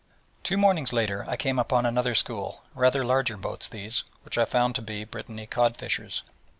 Two 0.41 0.57
mornings 0.57 0.91
later 0.91 1.23
I 1.27 1.37
came 1.37 1.59
upon 1.59 1.85
another 1.85 2.15
school, 2.15 2.63
rather 2.73 3.05
larger 3.05 3.37
boats 3.37 3.69
these, 3.69 4.03
which 4.23 4.35
I 4.35 4.45
found 4.45 4.73
to 4.77 4.81
be 4.81 5.03
Brittany 5.03 5.45
cod 5.45 5.77
fishers. 5.77 6.23